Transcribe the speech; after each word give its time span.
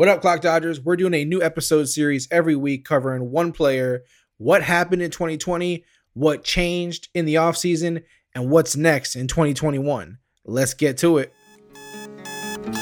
What 0.00 0.08
up, 0.08 0.22
Clock 0.22 0.40
Dodgers? 0.40 0.80
We're 0.80 0.96
doing 0.96 1.12
a 1.12 1.26
new 1.26 1.42
episode 1.42 1.84
series 1.84 2.26
every 2.30 2.56
week 2.56 2.86
covering 2.86 3.30
one 3.30 3.52
player, 3.52 4.02
what 4.38 4.62
happened 4.62 5.02
in 5.02 5.10
2020, 5.10 5.84
what 6.14 6.42
changed 6.42 7.10
in 7.12 7.26
the 7.26 7.34
offseason, 7.34 8.04
and 8.34 8.48
what's 8.48 8.74
next 8.74 9.14
in 9.14 9.28
2021. 9.28 10.16
Let's 10.46 10.72
get 10.72 10.96
to 11.04 11.18
it. 11.18 11.34
Cannot 12.64 12.80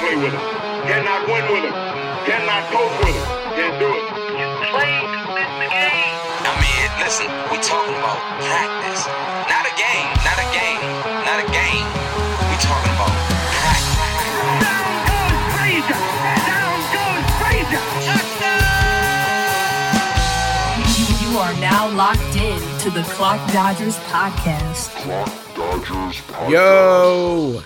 play 0.00 0.16
with 0.16 0.32
him. 0.32 0.40
Cannot 0.88 1.28
win 1.28 1.44
with 1.52 1.64
him. 1.68 1.76
Cannot 2.24 2.72
coach 2.72 2.98
with 3.04 3.12
him. 3.12 3.28
Can't 3.60 3.76
do 3.78 3.92
it. 3.92 4.04
You 4.40 4.48
play 4.72 4.88
to 4.88 5.20
the 5.52 5.68
game. 5.68 6.16
I 6.48 6.56
mean, 6.64 6.88
listen, 7.04 7.28
we 7.52 7.60
talking 7.60 7.92
about 7.92 8.24
practice. 8.40 9.04
Not 9.52 9.68
a 9.68 9.72
game, 9.76 10.08
not 10.24 10.40
a 10.40 10.48
game, 10.56 10.80
not 11.28 11.44
a 11.44 11.46
game. 11.52 11.84
We 12.48 12.56
talking 12.64 12.88
about 12.96 13.37
Down 16.18 16.78
goes 16.92 17.26
Frazier. 17.38 17.84
You 21.22 21.38
are 21.38 21.54
now 21.60 21.88
locked 21.94 22.36
in 22.36 22.60
to 22.80 22.90
the 22.90 23.02
Clock 23.14 23.52
Dodgers 23.52 23.96
podcast. 24.10 24.90
Yo, 26.50 27.62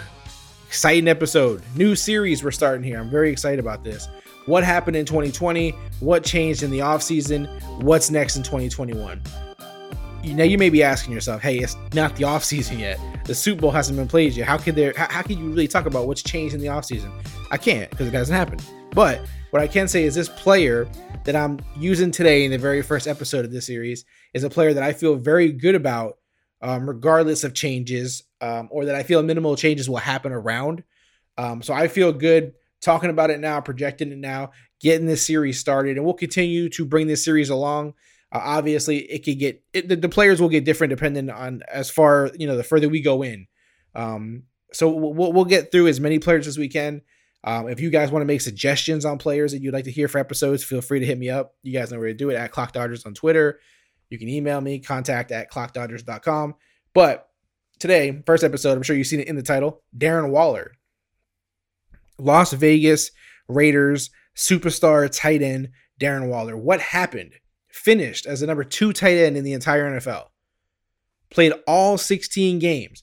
exciting 0.66 1.08
episode, 1.08 1.62
new 1.76 1.94
series 1.94 2.44
we're 2.44 2.50
starting 2.50 2.82
here. 2.82 2.98
I'm 2.98 3.10
very 3.10 3.30
excited 3.30 3.58
about 3.60 3.84
this. 3.84 4.08
What 4.46 4.64
happened 4.64 4.96
in 4.96 5.06
2020? 5.06 5.70
What 6.00 6.24
changed 6.24 6.62
in 6.62 6.70
the 6.70 6.80
offseason? 6.80 7.46
What's 7.82 8.10
next 8.10 8.36
in 8.36 8.42
2021? 8.42 9.22
Now 10.24 10.44
you 10.44 10.58
may 10.58 10.70
be 10.70 10.82
asking 10.82 11.12
yourself, 11.12 11.42
"Hey, 11.42 11.58
it's 11.58 11.76
not 11.94 12.16
the 12.16 12.24
offseason 12.24 12.78
yet. 12.78 12.98
The 13.24 13.34
Super 13.34 13.62
Bowl 13.62 13.70
hasn't 13.70 13.98
been 13.98 14.08
played 14.08 14.34
yet. 14.34 14.46
How 14.46 14.58
could 14.58 14.74
there? 14.74 14.94
How, 14.96 15.08
how 15.10 15.22
can 15.22 15.38
you 15.38 15.48
really 15.48 15.68
talk 15.68 15.86
about 15.86 16.06
what's 16.06 16.22
changed 16.22 16.54
in 16.54 16.60
the 16.60 16.68
offseason? 16.68 17.10
I 17.50 17.56
can't 17.56 17.90
because 17.90 18.06
it 18.06 18.14
hasn't 18.14 18.36
happened. 18.36 18.64
But 18.90 19.20
what 19.50 19.62
I 19.62 19.66
can 19.66 19.88
say 19.88 20.04
is 20.04 20.14
this 20.14 20.28
player 20.28 20.88
that 21.24 21.36
I'm 21.36 21.60
using 21.76 22.10
today 22.10 22.44
in 22.44 22.50
the 22.50 22.58
very 22.58 22.82
first 22.82 23.06
episode 23.06 23.44
of 23.44 23.52
this 23.52 23.66
series 23.66 24.04
is 24.34 24.44
a 24.44 24.50
player 24.50 24.72
that 24.74 24.82
I 24.82 24.92
feel 24.92 25.16
very 25.16 25.52
good 25.52 25.74
about 25.74 26.18
um, 26.62 26.88
regardless 26.88 27.44
of 27.44 27.54
changes, 27.54 28.22
um, 28.40 28.68
or 28.70 28.84
that 28.86 28.94
I 28.94 29.02
feel 29.02 29.22
minimal 29.22 29.56
changes 29.56 29.90
will 29.90 29.96
happen 29.96 30.32
around. 30.32 30.84
Um, 31.36 31.62
so 31.62 31.74
I 31.74 31.88
feel 31.88 32.12
good 32.12 32.54
talking 32.80 33.10
about 33.10 33.30
it 33.30 33.40
now, 33.40 33.60
projecting 33.60 34.12
it 34.12 34.18
now, 34.18 34.52
getting 34.80 35.06
this 35.06 35.26
series 35.26 35.58
started, 35.58 35.96
and 35.96 36.04
we'll 36.04 36.14
continue 36.14 36.68
to 36.70 36.84
bring 36.84 37.06
this 37.06 37.24
series 37.24 37.50
along. 37.50 37.94
Uh, 38.32 38.40
obviously, 38.42 38.98
it 38.98 39.24
could 39.24 39.38
get 39.38 39.62
it, 39.72 39.88
the, 39.88 39.96
the 39.96 40.08
players 40.08 40.40
will 40.40 40.48
get 40.48 40.64
different 40.64 40.90
depending 40.90 41.28
on 41.30 41.62
as 41.70 41.90
far 41.90 42.30
you 42.38 42.46
know 42.46 42.56
the 42.56 42.64
further 42.64 42.88
we 42.88 43.02
go 43.02 43.22
in. 43.22 43.46
Um, 43.94 44.44
so 44.72 44.88
we'll, 44.88 45.32
we'll 45.32 45.44
get 45.44 45.70
through 45.70 45.88
as 45.88 46.00
many 46.00 46.18
players 46.18 46.46
as 46.46 46.56
we 46.56 46.68
can. 46.68 47.02
Um, 47.44 47.68
if 47.68 47.80
you 47.80 47.90
guys 47.90 48.10
want 48.10 48.22
to 48.22 48.26
make 48.26 48.40
suggestions 48.40 49.04
on 49.04 49.18
players 49.18 49.52
that 49.52 49.60
you'd 49.60 49.74
like 49.74 49.84
to 49.84 49.90
hear 49.90 50.08
for 50.08 50.18
episodes, 50.18 50.64
feel 50.64 50.80
free 50.80 51.00
to 51.00 51.06
hit 51.06 51.18
me 51.18 51.28
up. 51.28 51.54
You 51.62 51.72
guys 51.72 51.90
know 51.90 51.98
where 51.98 52.08
to 52.08 52.14
do 52.14 52.30
it 52.30 52.36
at 52.36 52.52
Clock 52.52 52.72
Dodgers 52.72 53.04
on 53.04 53.14
Twitter. 53.14 53.58
You 54.10 54.18
can 54.18 54.28
email 54.28 54.60
me, 54.60 54.78
contact 54.78 55.32
at 55.32 55.50
clockdodgers.com. 55.50 56.54
But 56.94 57.28
today, 57.78 58.22
first 58.26 58.44
episode, 58.44 58.76
I'm 58.76 58.82
sure 58.82 58.94
you've 58.94 59.06
seen 59.06 59.20
it 59.20 59.28
in 59.28 59.36
the 59.36 59.42
title 59.42 59.82
Darren 59.96 60.30
Waller. 60.30 60.72
Las 62.18 62.52
Vegas 62.52 63.10
Raiders 63.48 64.10
superstar 64.36 65.10
tight 65.10 65.42
end 65.42 65.70
Darren 66.00 66.28
Waller. 66.28 66.56
What 66.56 66.80
happened? 66.80 67.32
Finished 67.72 68.26
as 68.26 68.40
the 68.40 68.46
number 68.46 68.64
two 68.64 68.92
tight 68.92 69.16
end 69.16 69.36
in 69.36 69.44
the 69.44 69.54
entire 69.54 69.90
NFL. 69.90 70.26
Played 71.30 71.54
all 71.66 71.98
16 71.98 72.58
games. 72.58 73.02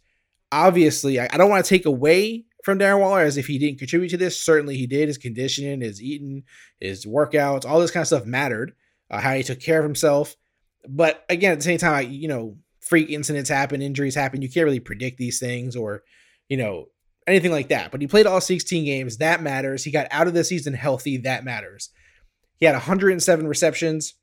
Obviously, 0.52 1.20
I, 1.20 1.28
I 1.32 1.38
don't 1.38 1.50
want 1.50 1.66
to 1.66 1.70
take 1.70 1.86
away 1.86 2.46
from 2.64 2.80
Darren 2.80 3.00
Waller 3.00 3.22
as 3.22 3.38
if 3.38 3.48
he 3.48 3.58
didn't 3.58 3.80
contribute 3.80 4.10
to 4.10 4.18
this. 4.18 4.42
Certainly 4.42 4.78
he 4.78 4.88
did. 4.88 5.08
His 5.08 5.18
conditioning, 5.18 5.82
his 5.82 6.02
eating, 6.02 6.44
his 6.80 7.06
workouts, 7.06 7.66
all 7.66 7.80
this 7.80 7.92
kind 7.92 8.04
of 8.04 8.08
stuff 8.08 8.26
mattered. 8.26 8.74
Uh, 9.12 9.20
how 9.20 9.34
he 9.34 9.42
took 9.42 9.60
care 9.60 9.80
of 9.80 9.84
himself. 9.86 10.36
But 10.88 11.26
again, 11.30 11.54
at 11.54 11.58
the 11.58 11.64
same 11.64 11.80
time, 11.80 11.94
I, 11.96 12.02
you 12.02 12.28
know, 12.28 12.58
freak 12.80 13.10
incidents 13.10 13.50
happen, 13.50 13.82
injuries 13.82 14.14
happen. 14.14 14.42
You 14.42 14.50
can't 14.50 14.66
really 14.66 14.80
predict 14.80 15.18
these 15.18 15.40
things 15.40 15.76
or, 15.76 16.04
you 16.48 16.58
know, 16.58 16.90
anything 17.26 17.52
like 17.52 17.70
that. 17.70 17.92
But 17.92 18.02
he 18.02 18.08
played 18.08 18.28
all 18.28 18.42
16 18.42 18.86
games. 18.86 19.18
That 19.18 19.42
matters. 19.42 19.84
He 19.84 19.92
got 19.92 20.08
out 20.12 20.28
of 20.28 20.34
the 20.34 20.44
season 20.44 20.74
healthy. 20.74 21.18
That 21.18 21.44
matters. 21.44 21.90
He 22.60 22.66
had 22.66 22.74
107 22.74 23.48
receptions, 23.48 24.14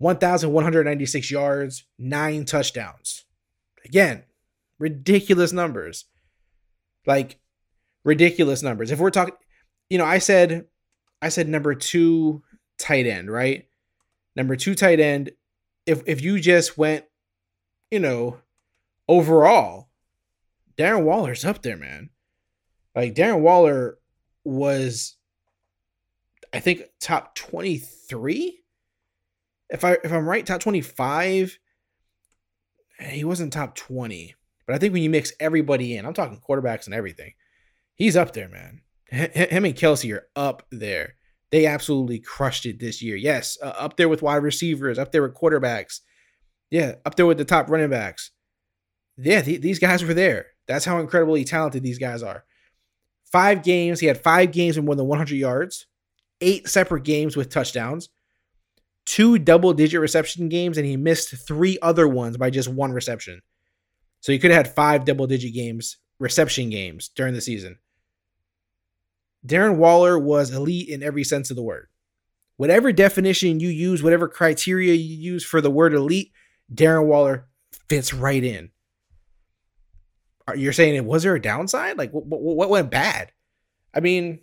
1,196 0.00 1.30
yards, 1.30 1.84
nine 1.98 2.46
touchdowns. 2.46 3.26
Again, 3.84 4.24
ridiculous 4.78 5.52
numbers. 5.52 6.06
Like, 7.06 7.38
ridiculous 8.02 8.62
numbers. 8.62 8.90
If 8.90 8.98
we're 8.98 9.10
talking, 9.10 9.34
you 9.90 9.98
know, 9.98 10.06
I 10.06 10.16
said, 10.16 10.64
I 11.20 11.28
said 11.28 11.48
number 11.48 11.74
two 11.74 12.42
tight 12.78 13.06
end, 13.06 13.30
right? 13.30 13.66
Number 14.34 14.56
two 14.56 14.74
tight 14.74 15.00
end. 15.00 15.32
If 15.84 16.02
if 16.06 16.22
you 16.22 16.40
just 16.40 16.78
went, 16.78 17.04
you 17.90 17.98
know, 18.00 18.38
overall, 19.06 19.90
Darren 20.78 21.04
Waller's 21.04 21.44
up 21.44 21.60
there, 21.60 21.76
man. 21.76 22.08
Like 22.94 23.14
Darren 23.14 23.40
Waller 23.40 23.98
was, 24.44 25.16
I 26.54 26.60
think, 26.60 26.84
top 27.00 27.34
twenty 27.34 27.76
three. 27.76 28.62
If 29.70 29.84
I 29.84 29.92
if 30.04 30.12
I'm 30.12 30.28
right, 30.28 30.44
top 30.44 30.60
twenty 30.60 30.80
five. 30.80 31.58
He 32.98 33.24
wasn't 33.24 33.52
top 33.52 33.74
twenty, 33.74 34.34
but 34.66 34.74
I 34.74 34.78
think 34.78 34.92
when 34.92 35.02
you 35.02 35.08
mix 35.10 35.32
everybody 35.40 35.96
in, 35.96 36.04
I'm 36.04 36.12
talking 36.12 36.38
quarterbacks 36.46 36.84
and 36.84 36.94
everything, 36.94 37.32
he's 37.94 38.16
up 38.16 38.34
there, 38.34 38.48
man. 38.48 38.82
H- 39.10 39.50
Him 39.50 39.64
and 39.64 39.74
Kelce 39.74 40.14
are 40.14 40.28
up 40.36 40.66
there. 40.70 41.14
They 41.50 41.64
absolutely 41.66 42.18
crushed 42.20 42.66
it 42.66 42.78
this 42.78 43.00
year. 43.02 43.16
Yes, 43.16 43.56
uh, 43.62 43.68
up 43.78 43.96
there 43.96 44.08
with 44.08 44.20
wide 44.22 44.42
receivers, 44.42 44.98
up 44.98 45.12
there 45.12 45.22
with 45.22 45.34
quarterbacks. 45.34 46.00
Yeah, 46.70 46.96
up 47.06 47.14
there 47.16 47.26
with 47.26 47.38
the 47.38 47.44
top 47.44 47.70
running 47.70 47.88
backs. 47.90 48.30
Yeah, 49.16 49.40
th- 49.42 49.60
these 49.62 49.78
guys 49.78 50.04
were 50.04 50.14
there. 50.14 50.46
That's 50.68 50.84
how 50.84 50.98
incredibly 51.00 51.44
talented 51.44 51.82
these 51.82 51.98
guys 51.98 52.22
are. 52.22 52.44
Five 53.32 53.62
games. 53.62 53.98
He 54.00 54.06
had 54.06 54.22
five 54.22 54.52
games 54.52 54.76
with 54.76 54.84
more 54.84 54.94
than 54.94 55.06
100 55.06 55.34
yards, 55.36 55.86
eight 56.40 56.68
separate 56.68 57.04
games 57.04 57.34
with 57.36 57.48
touchdowns, 57.50 58.10
two 59.10 59.40
double 59.40 59.72
digit 59.72 60.00
reception 60.00 60.48
games, 60.48 60.78
and 60.78 60.86
he 60.86 60.96
missed 60.96 61.34
three 61.44 61.76
other 61.82 62.06
ones 62.06 62.36
by 62.36 62.48
just 62.48 62.68
one 62.68 62.92
reception. 62.92 63.42
So 64.20 64.30
he 64.30 64.38
could 64.38 64.52
have 64.52 64.66
had 64.66 64.74
five 64.76 65.04
double 65.04 65.26
digit 65.26 65.52
games, 65.52 65.96
reception 66.20 66.70
games 66.70 67.08
during 67.16 67.34
the 67.34 67.40
season. 67.40 67.78
Darren 69.44 69.78
Waller 69.78 70.16
was 70.16 70.52
elite 70.52 70.88
in 70.88 71.02
every 71.02 71.24
sense 71.24 71.50
of 71.50 71.56
the 71.56 71.62
word. 71.62 71.88
Whatever 72.56 72.92
definition 72.92 73.58
you 73.58 73.68
use, 73.68 74.00
whatever 74.00 74.28
criteria 74.28 74.94
you 74.94 75.16
use 75.16 75.44
for 75.44 75.60
the 75.60 75.72
word 75.72 75.92
elite, 75.92 76.30
Darren 76.72 77.06
Waller 77.06 77.48
fits 77.88 78.14
right 78.14 78.44
in. 78.44 78.70
You're 80.54 80.72
saying, 80.72 80.94
it 80.94 81.04
was 81.04 81.24
there 81.24 81.34
a 81.34 81.42
downside? 81.42 81.98
Like, 81.98 82.12
what, 82.12 82.26
what 82.26 82.70
went 82.70 82.92
bad? 82.92 83.32
I 83.92 83.98
mean, 83.98 84.38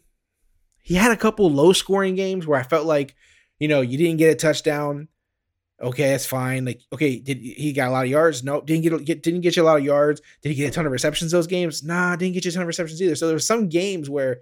he 0.81 0.95
had 0.95 1.13
a 1.13 1.17
couple 1.17 1.49
low 1.49 1.72
scoring 1.72 2.16
games 2.16 2.45
where 2.45 2.59
I 2.59 2.63
felt 2.63 2.85
like, 2.85 3.16
you 3.59 3.68
know, 3.68 3.81
you 3.81 3.97
didn't 3.97 4.18
get 4.18 4.31
a 4.31 4.35
touchdown. 4.35 5.07
Okay, 5.79 6.09
that's 6.09 6.25
fine. 6.25 6.66
Like, 6.66 6.81
okay, 6.91 7.19
did 7.19 7.38
he 7.38 7.72
got 7.72 7.90
a 7.90 7.91
lot 7.91 8.06
of 8.06 8.09
yards? 8.09 8.44
No, 8.44 8.62
didn't 8.62 8.84
get, 8.84 9.06
get 9.06 9.22
didn't 9.23 9.41
get 9.41 9.56
you 9.56 9.63
a 9.63 9.66
lot 9.66 9.78
of 9.78 9.85
yards. 9.85 10.22
Did 10.41 10.50
he 10.50 10.56
get 10.56 10.69
a 10.69 10.72
ton 10.72 10.88
of 10.88 10.91
receptions 10.91 11.31
those 11.31 11.45
games? 11.45 11.84
Nah, 11.84 12.16
didn't 12.16 12.34
get 12.34 12.46
you 12.46 12.50
a 12.50 12.53
ton 12.53 12.63
of 12.63 12.67
receptions 12.67 13.01
either. 13.01 13.16
So 13.16 13.28
there 13.28 13.35
were 13.35 13.40
some 13.40 13.69
games 13.69 14.09
where, 14.09 14.41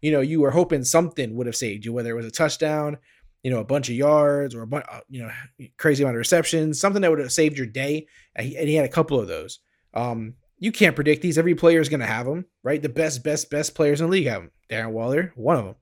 you 0.00 0.10
know, 0.10 0.20
you 0.20 0.40
were 0.40 0.50
hoping 0.50 0.82
something 0.82 1.36
would 1.36 1.46
have 1.46 1.54
saved 1.54 1.84
you, 1.84 1.92
whether 1.92 2.10
it 2.10 2.14
was 2.14 2.26
a 2.26 2.32
touchdown, 2.32 2.98
you 3.44 3.50
know, 3.52 3.60
a 3.60 3.64
bunch 3.64 3.88
of 3.90 3.94
yards 3.94 4.56
or 4.56 4.62
a 4.62 4.66
bunch, 4.66 4.84
you 5.08 5.22
know, 5.22 5.30
crazy 5.76 6.02
amount 6.02 6.16
of 6.16 6.18
receptions, 6.18 6.80
something 6.80 7.02
that 7.02 7.10
would 7.10 7.20
have 7.20 7.30
saved 7.30 7.56
your 7.56 7.66
day. 7.68 8.08
And 8.34 8.48
he, 8.48 8.56
and 8.56 8.68
he 8.68 8.74
had 8.74 8.84
a 8.84 8.88
couple 8.88 9.20
of 9.20 9.28
those. 9.28 9.60
Um, 9.94 10.34
you 10.58 10.72
can't 10.72 10.96
predict 10.96 11.22
these. 11.22 11.38
Every 11.38 11.54
player 11.54 11.80
is 11.80 11.88
going 11.88 12.00
to 12.00 12.06
have 12.06 12.26
them, 12.26 12.46
right? 12.64 12.82
The 12.82 12.88
best, 12.88 13.22
best, 13.22 13.50
best 13.50 13.74
players 13.76 14.00
in 14.00 14.06
the 14.06 14.12
league 14.12 14.26
have 14.26 14.42
them. 14.42 14.50
Darren 14.68 14.90
Waller, 14.90 15.32
one 15.36 15.56
of 15.56 15.64
them. 15.64 15.74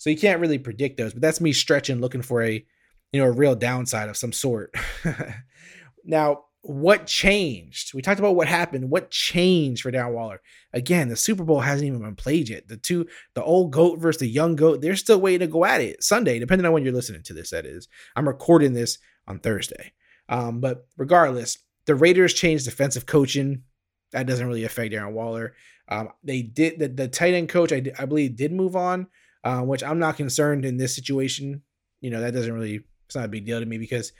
So 0.00 0.08
you 0.08 0.16
can't 0.16 0.40
really 0.40 0.56
predict 0.56 0.96
those. 0.96 1.12
But 1.12 1.20
that's 1.20 1.42
me 1.42 1.52
stretching, 1.52 2.00
looking 2.00 2.22
for 2.22 2.42
a, 2.42 2.64
you 3.12 3.20
know, 3.20 3.26
a 3.26 3.30
real 3.30 3.54
downside 3.54 4.08
of 4.08 4.16
some 4.16 4.32
sort. 4.32 4.74
now, 6.06 6.44
what 6.62 7.06
changed? 7.06 7.92
We 7.92 8.00
talked 8.00 8.18
about 8.18 8.34
what 8.34 8.48
happened. 8.48 8.88
What 8.88 9.10
changed 9.10 9.82
for 9.82 9.92
Darren 9.92 10.14
Waller? 10.14 10.40
Again, 10.72 11.10
the 11.10 11.16
Super 11.16 11.44
Bowl 11.44 11.60
hasn't 11.60 11.86
even 11.86 12.00
been 12.00 12.16
played 12.16 12.48
yet. 12.48 12.66
The 12.66 12.78
two, 12.78 13.08
the 13.34 13.44
old 13.44 13.72
goat 13.72 13.98
versus 13.98 14.20
the 14.20 14.26
young 14.26 14.56
goat, 14.56 14.80
they're 14.80 14.96
still 14.96 15.20
waiting 15.20 15.46
to 15.46 15.52
go 15.52 15.66
at 15.66 15.82
it 15.82 16.02
Sunday, 16.02 16.38
depending 16.38 16.64
on 16.64 16.72
when 16.72 16.82
you're 16.82 16.94
listening 16.94 17.22
to 17.24 17.34
this. 17.34 17.50
That 17.50 17.66
is, 17.66 17.86
I'm 18.16 18.26
recording 18.26 18.72
this 18.72 18.96
on 19.28 19.38
Thursday. 19.38 19.92
Um, 20.30 20.60
but 20.60 20.86
regardless, 20.96 21.58
the 21.84 21.94
Raiders 21.94 22.32
changed 22.32 22.64
defensive 22.64 23.04
coaching. 23.04 23.64
That 24.12 24.26
doesn't 24.26 24.46
really 24.46 24.64
affect 24.64 24.94
Darren 24.94 25.12
Waller. 25.12 25.52
Um, 25.90 26.08
they 26.24 26.40
did 26.40 26.78
the, 26.78 26.88
the 26.88 27.08
tight 27.08 27.34
end 27.34 27.50
coach, 27.50 27.70
I, 27.70 27.82
I 27.98 28.06
believe, 28.06 28.36
did 28.36 28.50
move 28.50 28.76
on, 28.76 29.08
uh, 29.44 29.62
which 29.62 29.82
I'm 29.82 29.98
not 29.98 30.16
concerned 30.16 30.64
in 30.64 30.76
this 30.76 30.94
situation. 30.94 31.62
You 32.00 32.10
know, 32.10 32.20
that 32.20 32.32
doesn't 32.32 32.52
really, 32.52 32.80
it's 33.06 33.16
not 33.16 33.24
a 33.24 33.28
big 33.28 33.46
deal 33.46 33.60
to 33.60 33.66
me 33.66 33.78
because 33.78 34.12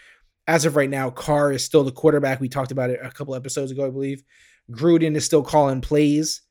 as 0.46 0.64
of 0.64 0.76
right 0.76 0.90
now, 0.90 1.10
Carr 1.10 1.52
is 1.52 1.64
still 1.64 1.84
the 1.84 1.92
quarterback. 1.92 2.40
We 2.40 2.48
talked 2.48 2.72
about 2.72 2.90
it 2.90 3.00
a 3.02 3.10
couple 3.10 3.34
episodes 3.34 3.70
ago, 3.70 3.86
I 3.86 3.90
believe. 3.90 4.22
Gruden 4.70 5.16
is 5.16 5.24
still 5.24 5.42
calling 5.42 5.80
plays. 5.80 6.42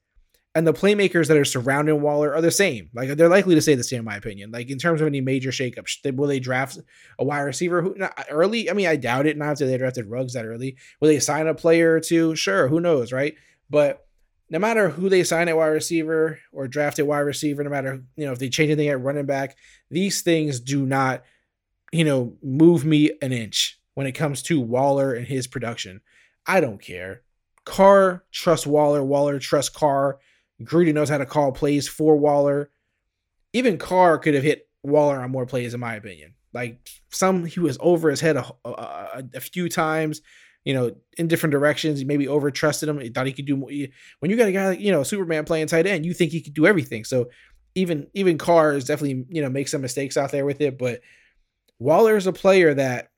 and 0.55 0.65
the 0.65 0.73
playmakers 0.73 1.27
that 1.27 1.37
are 1.37 1.45
surrounding 1.45 2.01
Waller 2.01 2.33
are 2.33 2.41
the 2.41 2.51
same. 2.51 2.89
Like 2.93 3.09
they're 3.09 3.29
likely 3.29 3.55
to 3.55 3.61
stay 3.61 3.75
the 3.75 3.83
same, 3.83 3.99
in 3.99 4.05
my 4.05 4.15
opinion. 4.15 4.51
Like 4.51 4.69
in 4.69 4.79
terms 4.79 4.99
of 4.99 5.07
any 5.07 5.21
major 5.21 5.51
shakeups, 5.51 6.15
will 6.15 6.27
they 6.27 6.39
draft 6.39 6.77
a 7.19 7.23
wide 7.23 7.41
receiver 7.41 7.81
who 7.81 7.93
not 7.95 8.25
early? 8.29 8.69
I 8.69 8.73
mean, 8.73 8.87
I 8.87 8.95
doubt 8.95 9.27
it. 9.27 9.37
Not 9.37 9.49
after 9.49 9.67
they 9.67 9.77
drafted 9.77 10.07
Ruggs 10.09 10.33
that 10.33 10.45
early. 10.45 10.75
Will 10.99 11.09
they 11.09 11.19
sign 11.19 11.47
a 11.47 11.53
player 11.53 11.93
or 11.95 11.99
two? 11.99 12.35
Sure, 12.35 12.67
who 12.67 12.79
knows, 12.79 13.11
right? 13.11 13.35
But 13.69 14.05
no 14.49 14.59
matter 14.59 14.89
who 14.89 15.09
they 15.09 15.23
sign 15.23 15.47
at 15.47 15.57
wide 15.57 15.67
receiver 15.67 16.39
or 16.51 16.67
draft 16.67 16.99
a 16.99 17.05
wide 17.05 17.19
receiver, 17.19 17.63
no 17.63 17.69
matter 17.69 18.03
you 18.15 18.25
know 18.25 18.31
if 18.31 18.39
they 18.39 18.49
change 18.49 18.69
anything 18.69 18.89
at 18.89 19.01
running 19.01 19.25
back, 19.25 19.55
these 19.89 20.21
things 20.21 20.59
do 20.59 20.85
not, 20.85 21.23
you 21.91 22.03
know, 22.03 22.33
move 22.41 22.85
me 22.85 23.11
an 23.21 23.31
inch 23.31 23.79
when 23.93 24.07
it 24.07 24.13
comes 24.13 24.41
to 24.43 24.59
Waller 24.59 25.13
and 25.13 25.27
his 25.27 25.47
production. 25.47 26.01
I 26.45 26.61
don't 26.61 26.81
care. 26.81 27.21
Carr 27.65 28.23
trusts 28.31 28.65
Waller. 28.65 29.03
Waller 29.03 29.39
trusts 29.39 29.75
Carr 29.75 30.19
Gruden 30.63 30.93
knows 30.93 31.09
how 31.09 31.17
to 31.17 31.25
call 31.25 31.51
plays 31.51 31.87
for 31.87 32.15
Waller. 32.15 32.69
Even 33.53 33.77
Carr 33.77 34.17
could 34.17 34.33
have 34.33 34.43
hit 34.43 34.67
Waller 34.83 35.19
on 35.19 35.31
more 35.31 35.45
plays, 35.45 35.73
in 35.73 35.79
my 35.79 35.95
opinion. 35.95 36.33
Like 36.53 36.79
some, 37.09 37.45
he 37.45 37.59
was 37.59 37.77
over 37.79 38.09
his 38.09 38.21
head 38.21 38.37
a, 38.37 38.45
a, 38.65 39.23
a 39.35 39.39
few 39.39 39.69
times, 39.69 40.21
you 40.63 40.73
know, 40.73 40.95
in 41.17 41.27
different 41.27 41.51
directions. 41.51 41.99
He 41.99 42.05
maybe 42.05 42.27
over 42.27 42.51
trusted 42.51 42.89
him. 42.89 42.99
He 42.99 43.09
thought 43.09 43.27
he 43.27 43.33
could 43.33 43.45
do 43.45 43.57
more. 43.57 43.69
When 44.19 44.31
you 44.31 44.37
got 44.37 44.47
a 44.47 44.51
guy 44.51 44.67
like, 44.69 44.79
you 44.79 44.91
know, 44.91 45.03
Superman 45.03 45.45
playing 45.45 45.67
tight 45.67 45.87
end, 45.87 46.05
you 46.05 46.13
think 46.13 46.31
he 46.31 46.41
could 46.41 46.53
do 46.53 46.67
everything. 46.67 47.03
So 47.03 47.29
even, 47.75 48.07
even 48.13 48.37
Carr 48.37 48.73
is 48.73 48.85
definitely, 48.85 49.25
you 49.29 49.41
know, 49.41 49.49
make 49.49 49.67
some 49.67 49.81
mistakes 49.81 50.17
out 50.17 50.31
there 50.31 50.45
with 50.45 50.61
it. 50.61 50.77
But 50.77 51.01
Waller 51.79 52.17
is 52.17 52.27
a 52.27 52.33
player 52.33 52.73
that, 52.73 53.09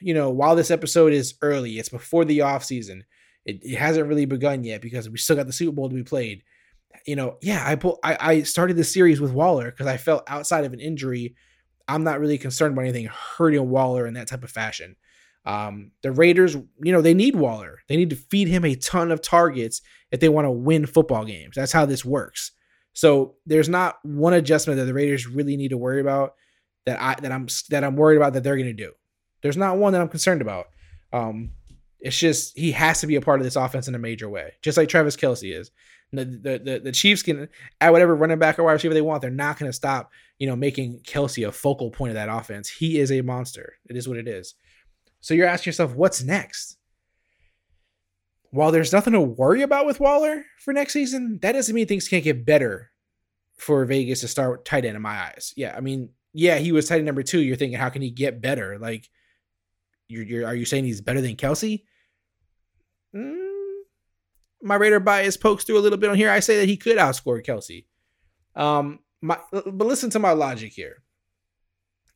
you 0.00 0.14
know, 0.14 0.30
while 0.30 0.56
this 0.56 0.70
episode 0.70 1.12
is 1.12 1.34
early, 1.42 1.78
it's 1.78 1.88
before 1.88 2.24
the 2.24 2.40
offseason. 2.40 3.02
It, 3.44 3.64
it 3.64 3.76
hasn't 3.76 4.08
really 4.08 4.24
begun 4.24 4.64
yet 4.64 4.80
because 4.80 5.08
we 5.08 5.18
still 5.18 5.36
got 5.36 5.46
the 5.46 5.52
Super 5.52 5.72
Bowl 5.72 5.88
to 5.88 5.94
be 5.94 6.02
played 6.02 6.42
you 7.06 7.16
know, 7.16 7.36
yeah, 7.42 7.62
I 7.66 7.76
pull, 7.76 7.98
I, 8.02 8.16
I 8.20 8.42
started 8.42 8.76
the 8.76 8.84
series 8.84 9.20
with 9.20 9.32
Waller 9.32 9.70
because 9.70 9.86
I 9.86 9.96
felt 9.96 10.24
outside 10.26 10.64
of 10.64 10.72
an 10.72 10.80
injury, 10.80 11.34
I'm 11.88 12.04
not 12.04 12.20
really 12.20 12.38
concerned 12.38 12.72
about 12.72 12.82
anything 12.82 13.06
hurting 13.06 13.68
Waller 13.68 14.06
in 14.06 14.14
that 14.14 14.28
type 14.28 14.44
of 14.44 14.50
fashion. 14.50 14.96
Um, 15.46 15.90
the 16.02 16.12
Raiders, 16.12 16.54
you 16.54 16.92
know, 16.92 17.02
they 17.02 17.14
need 17.14 17.36
Waller. 17.36 17.80
They 17.88 17.96
need 17.96 18.10
to 18.10 18.16
feed 18.16 18.48
him 18.48 18.64
a 18.64 18.74
ton 18.76 19.12
of 19.12 19.20
targets 19.20 19.82
if 20.10 20.20
they 20.20 20.28
want 20.28 20.46
to 20.46 20.50
win 20.50 20.86
football 20.86 21.24
games. 21.24 21.56
That's 21.56 21.72
how 21.72 21.84
this 21.84 22.04
works. 22.04 22.52
So 22.94 23.34
there's 23.44 23.68
not 23.68 23.98
one 24.04 24.32
adjustment 24.32 24.78
that 24.78 24.86
the 24.86 24.94
Raiders 24.94 25.26
really 25.26 25.56
need 25.56 25.70
to 25.70 25.76
worry 25.76 26.00
about 26.00 26.34
that 26.86 27.00
I 27.00 27.20
that 27.20 27.32
I'm 27.32 27.48
that 27.70 27.84
I'm 27.84 27.96
worried 27.96 28.16
about 28.16 28.32
that 28.34 28.44
they're 28.44 28.56
going 28.56 28.66
to 28.66 28.72
do. 28.72 28.92
There's 29.42 29.56
not 29.56 29.76
one 29.76 29.92
that 29.92 30.00
I'm 30.00 30.08
concerned 30.08 30.40
about. 30.40 30.66
Um, 31.12 31.50
it's 32.00 32.18
just 32.18 32.56
he 32.56 32.72
has 32.72 33.00
to 33.00 33.06
be 33.06 33.16
a 33.16 33.20
part 33.20 33.40
of 33.40 33.44
this 33.44 33.56
offense 33.56 33.88
in 33.88 33.94
a 33.94 33.98
major 33.98 34.28
way, 34.28 34.52
just 34.62 34.78
like 34.78 34.88
Travis 34.88 35.16
Kelce 35.16 35.58
is. 35.58 35.70
The, 36.12 36.24
the, 36.24 36.58
the, 36.62 36.80
the 36.84 36.92
Chiefs 36.92 37.24
can 37.24 37.48
add 37.80 37.90
whatever 37.90 38.14
running 38.14 38.38
back 38.38 38.58
or 38.58 38.62
wide 38.62 38.74
receiver 38.74 38.94
they 38.94 39.02
want. 39.02 39.20
They're 39.20 39.30
not 39.32 39.58
going 39.58 39.68
to 39.68 39.72
stop, 39.72 40.12
you 40.38 40.46
know, 40.46 40.54
making 40.54 41.00
Kelce 41.00 41.48
a 41.48 41.50
focal 41.50 41.90
point 41.90 42.10
of 42.10 42.14
that 42.14 42.28
offense. 42.28 42.68
He 42.68 43.00
is 43.00 43.10
a 43.10 43.22
monster. 43.22 43.74
It 43.88 43.96
is 43.96 44.06
what 44.06 44.18
it 44.18 44.28
is. 44.28 44.54
So 45.24 45.32
you're 45.32 45.46
asking 45.46 45.70
yourself, 45.70 45.94
what's 45.94 46.22
next? 46.22 46.76
While 48.50 48.72
there's 48.72 48.92
nothing 48.92 49.14
to 49.14 49.22
worry 49.22 49.62
about 49.62 49.86
with 49.86 49.98
Waller 49.98 50.44
for 50.58 50.74
next 50.74 50.92
season, 50.92 51.38
that 51.40 51.52
doesn't 51.52 51.74
mean 51.74 51.86
things 51.86 52.08
can't 52.08 52.22
get 52.22 52.44
better 52.44 52.90
for 53.56 53.86
Vegas 53.86 54.20
to 54.20 54.28
start 54.28 54.66
tight 54.66 54.84
end 54.84 54.96
in 54.96 55.00
my 55.00 55.18
eyes. 55.18 55.54
Yeah, 55.56 55.74
I 55.74 55.80
mean, 55.80 56.10
yeah, 56.34 56.58
he 56.58 56.72
was 56.72 56.86
tight 56.86 56.96
end 56.96 57.06
number 57.06 57.22
two. 57.22 57.40
You're 57.40 57.56
thinking, 57.56 57.78
how 57.78 57.88
can 57.88 58.02
he 58.02 58.10
get 58.10 58.42
better? 58.42 58.78
Like, 58.78 59.08
you're, 60.08 60.24
you're 60.24 60.46
are 60.46 60.54
you 60.54 60.66
saying 60.66 60.84
he's 60.84 61.00
better 61.00 61.22
than 61.22 61.36
Kelce? 61.36 61.84
Mm, 63.16 63.78
my 64.60 64.74
Raider 64.74 65.00
bias 65.00 65.38
pokes 65.38 65.64
through 65.64 65.78
a 65.78 65.80
little 65.80 65.98
bit 65.98 66.10
on 66.10 66.16
here. 66.16 66.30
I 66.30 66.40
say 66.40 66.58
that 66.58 66.68
he 66.68 66.76
could 66.76 66.98
outscore 66.98 67.42
Kelce. 67.42 67.86
Um, 68.54 68.98
my, 69.22 69.38
but 69.50 69.86
listen 69.86 70.10
to 70.10 70.18
my 70.18 70.32
logic 70.32 70.74
here. 70.74 71.02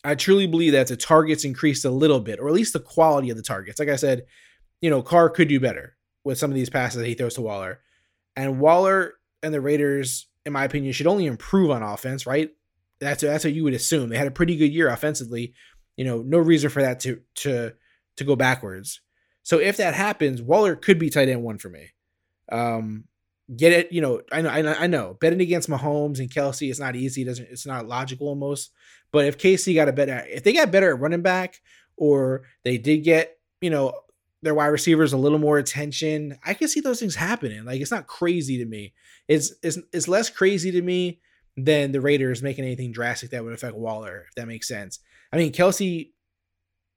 I 0.05 0.15
truly 0.15 0.47
believe 0.47 0.73
that 0.73 0.87
the 0.87 0.97
targets 0.97 1.45
increased 1.45 1.85
a 1.85 1.91
little 1.91 2.21
bit, 2.21 2.39
or 2.39 2.49
at 2.49 2.55
least 2.55 2.73
the 2.73 2.81
quality 2.81 3.31
of 3.31 3.37
the 3.37 3.43
targets. 3.43 3.79
Like 3.79 3.89
I 3.89 3.97
said, 3.97 4.27
you 4.81 4.91
know, 4.91 5.03
Carr 5.03 5.29
could 5.29 5.49
do 5.49 5.61
better 5.61 5.97
with 6.25 6.39
some 6.39 6.51
of 6.51 6.55
these 6.55 6.71
passes 6.71 7.01
that 7.01 7.07
he 7.07 7.15
throws 7.15 7.35
to 7.35 7.43
Waller. 7.43 7.81
And 8.37 8.61
Waller 8.61 9.15
and 9.43 9.53
the 9.53 9.61
Raiders, 9.61 10.29
in 10.47 10.53
my 10.53 10.65
opinion, 10.65 10.93
should 10.93 11.07
only 11.09 11.27
improve 11.27 11.71
on 11.71 11.83
offense, 11.83 12.27
right? 12.27 12.51
That's 13.01 13.23
that's 13.23 13.45
what 13.45 13.53
you 13.53 13.65
would 13.65 13.75
assume. 13.75 14.09
They 14.09 14.19
had 14.19 14.27
a 14.27 14.33
pretty 14.33 14.57
good 14.57 14.73
year 14.73 14.89
offensively. 14.89 15.55
You 15.97 16.05
know, 16.05 16.23
no 16.23 16.39
reason 16.39 16.71
for 16.71 16.83
that 16.83 17.01
to 17.01 17.21
to 17.37 17.73
to 18.17 18.25
go 18.25 18.37
backwards. 18.37 19.01
So 19.43 19.59
if 19.59 19.77
that 19.79 19.95
happens, 19.95 20.43
Waller 20.43 20.77
could 20.77 20.99
be 20.99 21.11
tight 21.11 21.29
end 21.29 21.43
one 21.43 21.59
for 21.59 21.71
me. 21.71 21.91
Um, 22.53 23.05
get 23.57 23.73
it, 23.73 23.93
you 23.93 24.01
know, 24.01 24.21
I 24.31 24.43
know, 24.43 24.51
I 24.51 24.63
know, 24.63 24.75
I 24.79 24.87
know, 24.87 25.17
betting 25.21 25.41
against 25.41 25.71
Mahomes 25.71 26.19
and 26.19 26.31
Kelce, 26.31 26.71
is 26.71 26.81
not 26.81 26.97
easy. 26.97 27.23
It 27.23 27.27
doesn't, 27.27 27.49
it's 27.51 27.67
not 27.67 27.89
logical 27.89 28.29
almost. 28.29 28.71
But 29.13 29.27
if 29.27 29.39
KC 29.39 29.75
got 29.75 29.89
a 29.89 29.93
better, 29.93 30.25
if 30.29 30.43
they 30.43 30.53
got 30.53 30.71
better 30.71 30.91
at 30.91 31.01
running 31.01 31.23
back, 31.23 31.61
or 31.97 32.43
they 32.65 32.79
did 32.79 32.99
get, 32.99 33.39
you 33.61 33.71
know, 33.71 33.93
their 34.43 34.55
wide 34.55 34.67
receivers 34.67 35.13
a 35.13 35.17
little 35.17 35.39
more 35.39 35.59
attention, 35.59 36.39
I 36.45 36.55
can 36.55 36.69
see 36.69 36.81
those 36.81 37.01
things 37.01 37.17
happening. 37.17 37.65
Like 37.65 37.81
it's 37.81 37.91
not 37.91 38.07
crazy 38.07 38.59
to 38.59 38.65
me. 38.65 38.95
It's 39.27 39.55
it's 39.63 39.79
it's 39.93 40.09
less 40.09 40.31
crazy 40.31 40.71
to 40.73 40.83
me 40.83 41.21
than 41.57 41.93
the 41.93 42.01
Raiders 42.01 42.43
making 42.43 42.65
anything 42.65 42.93
drastic 42.93 43.31
that 43.31 43.45
would 43.45 43.53
affect 43.53 43.75
Waller, 43.75 44.27
if 44.29 44.35
that 44.37 44.47
makes 44.47 44.69
sense. 44.69 45.01
I 45.33 45.37
mean, 45.37 45.53
Kelce 45.53 46.13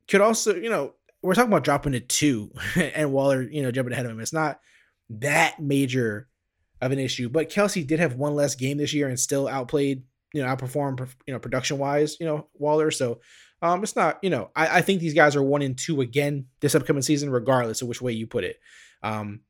could 0.07 0.21
also, 0.21 0.55
you 0.55 0.69
know, 0.69 0.93
we're 1.23 1.33
talking 1.33 1.51
about 1.51 1.63
dropping 1.63 1.93
to 1.93 1.99
two 1.99 2.51
and 2.75 3.11
Waller, 3.11 3.41
you 3.41 3.61
know, 3.61 3.71
jumping 3.71 3.93
ahead 3.93 4.05
of 4.05 4.11
him. 4.11 4.19
It's 4.19 4.33
not 4.33 4.59
that 5.09 5.59
major 5.59 6.27
of 6.81 6.91
an 6.91 6.99
issue. 6.99 7.29
But 7.29 7.49
Kelce 7.49 7.85
did 7.85 7.99
have 7.99 8.15
one 8.15 8.35
less 8.35 8.55
game 8.55 8.77
this 8.77 8.93
year 8.93 9.07
and 9.07 9.19
still 9.19 9.47
outplayed, 9.47 10.03
you 10.33 10.41
know, 10.41 10.47
outperform 10.47 11.07
you 11.25 11.33
know, 11.33 11.39
production 11.39 11.77
wise, 11.77 12.17
you 12.19 12.25
know, 12.25 12.47
Waller. 12.53 12.91
So 12.91 13.19
um, 13.61 13.83
it's 13.83 13.95
not, 13.95 14.19
you 14.21 14.29
know, 14.29 14.49
I, 14.55 14.77
I 14.77 14.81
think 14.81 14.99
these 14.99 15.13
guys 15.13 15.35
are 15.35 15.43
one 15.43 15.61
and 15.61 15.77
two 15.77 16.01
again 16.01 16.47
this 16.61 16.75
upcoming 16.75 17.03
season, 17.03 17.29
regardless 17.29 17.81
of 17.81 17.87
which 17.87 18.01
way 18.01 18.13
you 18.13 18.27
put 18.27 18.43
it. 18.43 18.59
Um, 19.03 19.41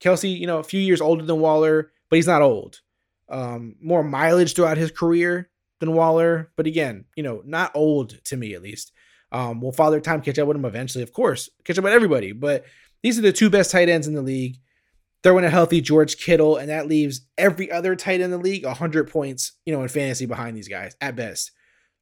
Kelce 0.00 0.38
you 0.38 0.46
know, 0.46 0.58
a 0.58 0.64
few 0.64 0.80
years 0.80 1.00
older 1.00 1.24
than 1.24 1.40
Waller, 1.40 1.92
but 2.08 2.16
he's 2.16 2.26
not 2.26 2.42
old. 2.42 2.80
Um, 3.28 3.76
more 3.80 4.02
mileage 4.02 4.54
throughout 4.54 4.78
his 4.78 4.90
career 4.90 5.50
than 5.78 5.94
Waller, 5.94 6.50
but 6.56 6.66
again, 6.66 7.04
you 7.16 7.22
know, 7.22 7.42
not 7.44 7.70
old 7.74 8.22
to 8.24 8.36
me 8.36 8.54
at 8.54 8.62
least. 8.62 8.92
Um, 9.32 9.60
will 9.60 9.72
Father 9.72 10.00
Time 10.00 10.22
catch 10.22 10.38
up 10.38 10.48
with 10.48 10.56
him 10.56 10.64
eventually? 10.64 11.02
Of 11.02 11.12
course, 11.12 11.48
catch 11.64 11.78
up 11.78 11.84
with 11.84 11.92
everybody. 11.92 12.32
But 12.32 12.64
these 13.02 13.18
are 13.18 13.22
the 13.22 13.32
two 13.32 13.50
best 13.50 13.70
tight 13.70 13.88
ends 13.88 14.08
in 14.08 14.14
the 14.14 14.22
league 14.22 14.56
throw 15.22 15.38
in 15.38 15.44
a 15.44 15.50
healthy 15.50 15.80
George 15.80 16.16
Kittle, 16.16 16.56
and 16.56 16.68
that 16.68 16.86
leaves 16.86 17.22
every 17.36 17.70
other 17.70 17.94
tight 17.94 18.20
in 18.20 18.30
the 18.30 18.38
league 18.38 18.64
100 18.64 19.10
points, 19.10 19.52
you 19.66 19.72
know, 19.74 19.82
in 19.82 19.88
fantasy 19.88 20.26
behind 20.26 20.56
these 20.56 20.68
guys 20.68 20.96
at 21.00 21.16
best. 21.16 21.52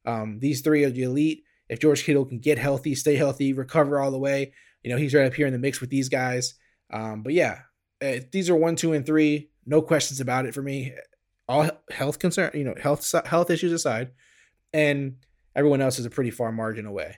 Um, 0.05 0.39
these 0.39 0.61
three 0.61 0.83
are 0.83 0.89
the 0.89 1.03
elite. 1.03 1.43
If 1.67 1.79
George 1.79 2.03
Kittle 2.03 2.25
can 2.25 2.39
get 2.39 2.57
healthy, 2.57 2.95
stay 2.95 3.15
healthy, 3.15 3.53
recover 3.53 3.99
all 3.99 4.11
the 4.11 4.17
way, 4.17 4.53
you 4.83 4.89
know, 4.89 4.97
he's 4.97 5.13
right 5.13 5.25
up 5.25 5.33
here 5.33 5.47
in 5.47 5.53
the 5.53 5.59
mix 5.59 5.81
with 5.81 5.89
these 5.89 6.09
guys. 6.09 6.55
Um, 6.91 7.21
but 7.21 7.33
yeah, 7.33 7.59
uh, 8.01 8.19
these 8.31 8.49
are 8.49 8.55
one, 8.55 8.75
two, 8.75 8.93
and 8.93 9.05
three. 9.05 9.49
No 9.65 9.81
questions 9.81 10.19
about 10.19 10.45
it 10.45 10.53
for 10.53 10.61
me. 10.61 10.93
All 11.47 11.69
health 11.91 12.19
concern, 12.19 12.51
you 12.53 12.63
know, 12.63 12.75
health 12.81 13.11
health 13.25 13.49
issues 13.49 13.73
aside, 13.73 14.11
and 14.71 15.15
everyone 15.55 15.81
else 15.81 15.99
is 15.99 16.05
a 16.05 16.09
pretty 16.09 16.31
far 16.31 16.51
margin 16.51 16.85
away. 16.85 17.17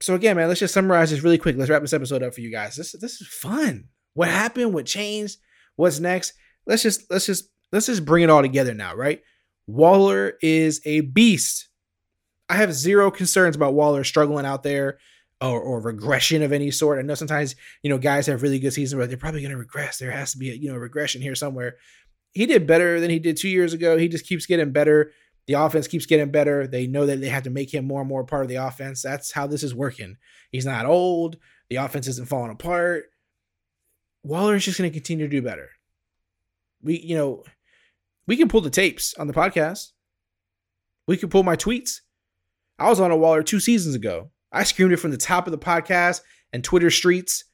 So 0.00 0.14
again, 0.14 0.36
man, 0.36 0.48
let's 0.48 0.60
just 0.60 0.72
summarize 0.72 1.10
this 1.10 1.22
really 1.22 1.38
quick. 1.38 1.56
Let's 1.56 1.70
wrap 1.70 1.82
this 1.82 1.92
episode 1.92 2.22
up 2.22 2.34
for 2.34 2.40
you 2.40 2.50
guys. 2.50 2.76
This 2.76 2.92
this 2.92 3.20
is 3.20 3.28
fun. 3.28 3.88
What 4.14 4.28
happened? 4.28 4.74
What 4.74 4.86
changed? 4.86 5.38
What's 5.76 6.00
next? 6.00 6.34
Let's 6.66 6.82
just 6.82 7.10
let's 7.10 7.26
just 7.26 7.48
let's 7.72 7.86
just 7.86 8.04
bring 8.04 8.22
it 8.24 8.30
all 8.30 8.42
together 8.42 8.74
now, 8.74 8.94
right? 8.94 9.22
Waller 9.66 10.34
is 10.42 10.80
a 10.84 11.00
beast. 11.00 11.68
I 12.48 12.54
have 12.54 12.72
zero 12.72 13.10
concerns 13.10 13.54
about 13.54 13.74
Waller 13.74 14.02
struggling 14.02 14.44
out 14.44 14.64
there 14.64 14.98
or, 15.40 15.60
or 15.60 15.80
regression 15.80 16.42
of 16.42 16.52
any 16.52 16.70
sort. 16.70 16.98
I 16.98 17.02
know 17.02 17.14
sometimes, 17.14 17.54
you 17.82 17.90
know, 17.90 17.98
guys 17.98 18.26
have 18.26 18.42
really 18.42 18.58
good 18.58 18.72
seasons, 18.72 19.00
but 19.00 19.08
they're 19.08 19.16
probably 19.16 19.40
going 19.40 19.52
to 19.52 19.56
regress. 19.56 19.98
There 19.98 20.10
has 20.10 20.32
to 20.32 20.38
be 20.38 20.50
a, 20.50 20.54
you 20.54 20.70
know, 20.70 20.76
regression 20.76 21.22
here 21.22 21.34
somewhere. 21.34 21.76
He 22.32 22.46
did 22.46 22.66
better 22.66 23.00
than 23.00 23.10
he 23.10 23.18
did 23.18 23.36
two 23.36 23.48
years 23.48 23.72
ago. 23.72 23.96
He 23.96 24.08
just 24.08 24.26
keeps 24.26 24.46
getting 24.46 24.72
better. 24.72 25.12
The 25.46 25.54
offense 25.54 25.88
keeps 25.88 26.06
getting 26.06 26.30
better. 26.30 26.66
They 26.66 26.86
know 26.86 27.06
that 27.06 27.20
they 27.20 27.28
have 27.28 27.44
to 27.44 27.50
make 27.50 27.72
him 27.72 27.86
more 27.86 28.00
and 28.00 28.08
more 28.08 28.24
part 28.24 28.42
of 28.42 28.48
the 28.48 28.56
offense. 28.56 29.02
That's 29.02 29.32
how 29.32 29.46
this 29.46 29.62
is 29.62 29.74
working. 29.74 30.16
He's 30.52 30.66
not 30.66 30.86
old. 30.86 31.36
The 31.70 31.76
offense 31.76 32.06
isn't 32.08 32.28
falling 32.28 32.50
apart. 32.50 33.06
Waller 34.22 34.56
is 34.56 34.64
just 34.64 34.78
going 34.78 34.90
to 34.90 34.94
continue 34.94 35.26
to 35.26 35.30
do 35.30 35.42
better. 35.42 35.70
We, 36.82 36.98
you 37.00 37.16
know, 37.16 37.44
we 38.26 38.36
can 38.36 38.48
pull 38.48 38.60
the 38.60 38.70
tapes 38.70 39.14
on 39.14 39.26
the 39.26 39.32
podcast. 39.32 39.92
We 41.06 41.16
can 41.16 41.28
pull 41.28 41.42
my 41.42 41.56
tweets. 41.56 42.00
I 42.78 42.88
was 42.88 43.00
on 43.00 43.10
a 43.10 43.16
Waller 43.16 43.42
two 43.42 43.60
seasons 43.60 43.94
ago. 43.94 44.30
I 44.52 44.64
screamed 44.64 44.92
it 44.92 44.98
from 44.98 45.10
the 45.10 45.16
top 45.16 45.46
of 45.46 45.52
the 45.52 45.58
podcast 45.58 46.20
and 46.52 46.64
Twitter 46.64 46.90
streets 46.90 47.44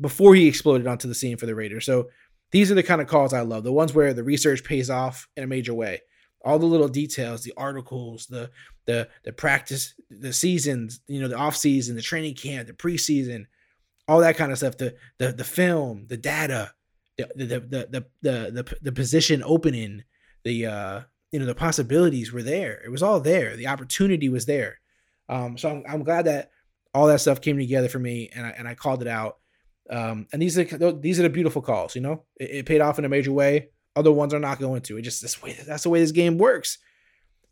before 0.00 0.34
he 0.34 0.48
exploded 0.48 0.86
onto 0.86 1.08
the 1.08 1.14
scene 1.14 1.36
for 1.36 1.46
the 1.46 1.54
Raiders. 1.54 1.86
So 1.86 2.08
these 2.50 2.70
are 2.70 2.74
the 2.74 2.82
kind 2.82 3.00
of 3.00 3.06
calls 3.06 3.32
I 3.32 3.40
love. 3.40 3.64
The 3.64 3.72
ones 3.72 3.94
where 3.94 4.12
the 4.12 4.24
research 4.24 4.64
pays 4.64 4.90
off 4.90 5.28
in 5.36 5.44
a 5.44 5.46
major 5.46 5.74
way. 5.74 6.00
All 6.44 6.58
the 6.58 6.66
little 6.66 6.88
details, 6.88 7.42
the 7.42 7.54
articles, 7.56 8.26
the 8.26 8.50
the 8.84 9.08
the 9.22 9.32
practice, 9.32 9.94
the 10.10 10.32
seasons, 10.32 11.00
you 11.06 11.20
know, 11.20 11.28
the 11.28 11.36
off 11.36 11.56
season, 11.56 11.94
the 11.94 12.02
training 12.02 12.34
camp, 12.34 12.66
the 12.66 12.72
preseason, 12.72 13.46
all 14.08 14.20
that 14.20 14.36
kind 14.36 14.52
of 14.52 14.58
stuff, 14.58 14.76
the 14.76 14.94
the 15.18 15.32
the 15.32 15.44
film, 15.44 16.06
the 16.08 16.16
data, 16.16 16.72
the 17.16 17.28
the 17.34 17.46
the 17.46 17.60
the 17.60 18.06
the, 18.22 18.62
the, 18.62 18.76
the 18.80 18.92
position 18.92 19.42
opening, 19.44 20.04
the 20.44 20.66
uh, 20.66 21.00
you 21.30 21.38
know 21.38 21.46
the 21.46 21.54
possibilities 21.54 22.32
were 22.32 22.42
there. 22.42 22.80
It 22.84 22.90
was 22.90 23.02
all 23.02 23.20
there. 23.20 23.56
The 23.56 23.68
opportunity 23.68 24.28
was 24.28 24.46
there. 24.46 24.80
Um, 25.28 25.56
so 25.56 25.70
I'm, 25.70 25.84
I'm 25.88 26.02
glad 26.02 26.26
that 26.26 26.50
all 26.94 27.06
that 27.06 27.20
stuff 27.20 27.40
came 27.40 27.56
together 27.56 27.88
for 27.88 27.98
me, 27.98 28.30
and 28.34 28.46
I 28.46 28.50
and 28.50 28.68
I 28.68 28.74
called 28.74 29.02
it 29.02 29.08
out. 29.08 29.38
Um, 29.90 30.26
and 30.32 30.40
these 30.40 30.58
are 30.58 30.92
these 30.92 31.18
are 31.18 31.24
the 31.24 31.30
beautiful 31.30 31.62
calls. 31.62 31.94
You 31.94 32.02
know, 32.02 32.24
it, 32.38 32.50
it 32.50 32.66
paid 32.66 32.80
off 32.80 32.98
in 32.98 33.04
a 33.04 33.08
major 33.08 33.32
way. 33.32 33.68
Other 33.94 34.12
ones 34.12 34.32
are 34.32 34.38
not 34.38 34.58
going 34.58 34.82
to. 34.82 34.96
It 34.96 35.02
just 35.02 35.20
this 35.20 35.42
way. 35.42 35.56
That's 35.66 35.82
the 35.82 35.90
way 35.90 36.00
this 36.00 36.12
game 36.12 36.38
works. 36.38 36.78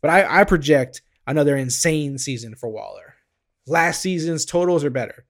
But 0.01 0.09
I, 0.09 0.41
I 0.41 0.43
project 0.43 1.01
another 1.27 1.55
insane 1.55 2.17
season 2.17 2.55
for 2.55 2.69
Waller. 2.69 3.15
Last 3.67 4.01
season's 4.01 4.45
totals 4.45 4.83
are 4.83 4.89
better. 4.89 5.25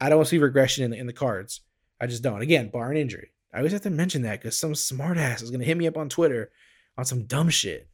I 0.00 0.08
don't 0.08 0.26
see 0.26 0.38
regression 0.38 0.84
in 0.84 0.90
the, 0.90 0.96
in 0.96 1.06
the 1.06 1.12
cards. 1.12 1.60
I 2.00 2.06
just 2.06 2.22
don't. 2.22 2.40
Again, 2.40 2.70
bar 2.70 2.90
an 2.90 2.96
injury. 2.96 3.32
I 3.52 3.58
always 3.58 3.72
have 3.72 3.82
to 3.82 3.90
mention 3.90 4.22
that 4.22 4.40
because 4.40 4.56
some 4.56 4.72
smartass 4.72 5.42
is 5.42 5.50
gonna 5.50 5.64
hit 5.64 5.76
me 5.76 5.86
up 5.86 5.96
on 5.96 6.08
Twitter 6.08 6.50
on 6.96 7.04
some 7.04 7.24
dumb 7.24 7.50
shit. 7.50 7.88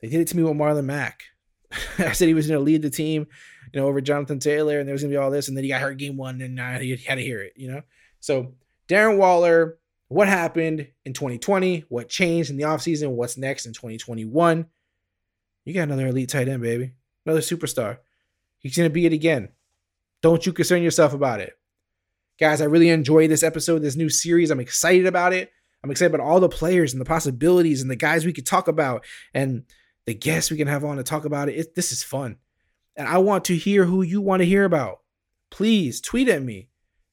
They 0.00 0.08
did 0.08 0.20
it 0.20 0.28
to 0.28 0.36
me 0.36 0.42
with 0.42 0.56
Marlon 0.56 0.84
Mack. 0.84 1.22
I 1.98 2.12
said 2.12 2.28
he 2.28 2.34
was 2.34 2.46
gonna 2.46 2.60
lead 2.60 2.82
the 2.82 2.90
team, 2.90 3.26
you 3.72 3.80
know, 3.80 3.86
over 3.86 4.00
Jonathan 4.00 4.38
Taylor, 4.38 4.78
and 4.78 4.88
there 4.88 4.92
was 4.94 5.02
gonna 5.02 5.12
be 5.12 5.16
all 5.16 5.30
this, 5.30 5.48
and 5.48 5.56
then 5.56 5.64
he 5.64 5.70
got 5.70 5.80
hurt 5.80 5.98
game 5.98 6.16
one, 6.16 6.40
and 6.40 6.60
I 6.60 6.72
had 6.72 7.16
to 7.16 7.22
hear 7.22 7.42
it, 7.42 7.54
you 7.56 7.70
know. 7.70 7.82
So 8.20 8.54
Darren 8.88 9.18
Waller, 9.18 9.78
what 10.08 10.28
happened 10.28 10.88
in 11.04 11.12
2020? 11.12 11.86
What 11.88 12.08
changed 12.08 12.50
in 12.50 12.56
the 12.56 12.64
offseason? 12.64 13.10
What's 13.10 13.36
next 13.36 13.66
in 13.66 13.72
2021? 13.72 14.66
You 15.64 15.74
got 15.74 15.82
another 15.82 16.06
elite 16.06 16.28
tight 16.28 16.48
end, 16.48 16.62
baby. 16.62 16.92
Another 17.26 17.40
superstar. 17.40 17.98
He's 18.58 18.76
gonna 18.76 18.90
be 18.90 19.06
it 19.06 19.12
again. 19.12 19.48
Don't 20.24 20.46
you 20.46 20.54
concern 20.54 20.82
yourself 20.82 21.12
about 21.12 21.40
it. 21.40 21.52
Guys, 22.40 22.62
I 22.62 22.64
really 22.64 22.88
enjoyed 22.88 23.30
this 23.30 23.42
episode, 23.42 23.80
this 23.80 23.94
new 23.94 24.08
series. 24.08 24.50
I'm 24.50 24.58
excited 24.58 25.04
about 25.04 25.34
it. 25.34 25.52
I'm 25.82 25.90
excited 25.90 26.14
about 26.14 26.26
all 26.26 26.40
the 26.40 26.48
players 26.48 26.94
and 26.94 27.00
the 27.02 27.04
possibilities 27.04 27.82
and 27.82 27.90
the 27.90 27.94
guys 27.94 28.24
we 28.24 28.32
could 28.32 28.46
talk 28.46 28.66
about 28.66 29.04
and 29.34 29.64
the 30.06 30.14
guests 30.14 30.50
we 30.50 30.56
can 30.56 30.66
have 30.66 30.82
on 30.82 30.96
to 30.96 31.02
talk 31.02 31.26
about 31.26 31.50
it. 31.50 31.56
it 31.56 31.74
this 31.74 31.92
is 31.92 32.02
fun. 32.02 32.38
And 32.96 33.06
I 33.06 33.18
want 33.18 33.44
to 33.44 33.54
hear 33.54 33.84
who 33.84 34.00
you 34.00 34.22
want 34.22 34.40
to 34.40 34.46
hear 34.46 34.64
about. 34.64 35.00
Please 35.50 36.00
tweet 36.00 36.30
at 36.30 36.42
me, 36.42 36.70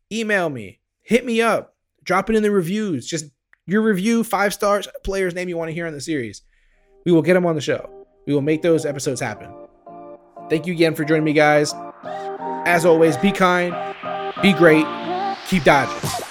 email 0.10 0.50
me, 0.50 0.80
hit 1.02 1.26
me 1.26 1.42
up, 1.42 1.76
drop 2.06 2.30
it 2.30 2.38
in 2.38 2.44
the 2.44 2.50
reviews. 2.50 3.06
Just 3.06 3.26
your 3.68 3.82
review, 3.82 4.24
five 4.24 4.54
stars, 4.54 4.88
players' 5.04 5.36
name 5.36 5.50
you 5.50 5.58
want 5.58 5.68
to 5.68 5.76
hear 5.76 5.86
in 5.86 5.94
the 5.94 6.00
series. 6.00 6.44
We 7.06 7.12
will 7.12 7.24
get 7.24 7.34
them 7.34 7.46
on 7.46 7.56
the 7.56 7.62
show. 7.62 7.90
We 8.26 8.34
will 8.34 8.42
make 8.42 8.62
those 8.62 8.86
episodes 8.86 9.20
happen. 9.20 9.54
Thank 10.50 10.66
you 10.66 10.72
again 10.72 10.96
for 10.96 11.04
joining 11.04 11.26
me, 11.26 11.34
guys. 11.34 11.74
As 12.66 12.86
always, 12.86 13.18
be 13.18 13.32
kind, 13.32 13.74
be 14.42 14.54
great, 14.54 14.86
keep 15.48 15.64
dodging. 15.64 16.31